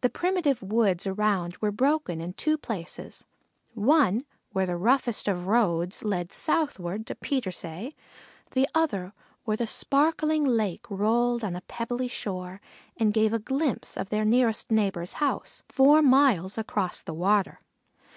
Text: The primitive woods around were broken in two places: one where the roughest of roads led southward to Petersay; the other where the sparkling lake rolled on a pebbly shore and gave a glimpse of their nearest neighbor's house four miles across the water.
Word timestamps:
The 0.00 0.10
primitive 0.10 0.64
woods 0.64 1.06
around 1.06 1.58
were 1.58 1.70
broken 1.70 2.20
in 2.20 2.32
two 2.32 2.58
places: 2.58 3.24
one 3.74 4.24
where 4.50 4.66
the 4.66 4.76
roughest 4.76 5.28
of 5.28 5.46
roads 5.46 6.02
led 6.02 6.32
southward 6.32 7.06
to 7.06 7.14
Petersay; 7.14 7.94
the 8.50 8.68
other 8.74 9.12
where 9.44 9.56
the 9.56 9.68
sparkling 9.68 10.42
lake 10.44 10.90
rolled 10.90 11.44
on 11.44 11.54
a 11.54 11.60
pebbly 11.60 12.08
shore 12.08 12.60
and 12.96 13.14
gave 13.14 13.32
a 13.32 13.38
glimpse 13.38 13.96
of 13.96 14.08
their 14.08 14.24
nearest 14.24 14.72
neighbor's 14.72 15.12
house 15.22 15.62
four 15.68 16.02
miles 16.02 16.58
across 16.58 17.00
the 17.00 17.14
water. 17.14 17.60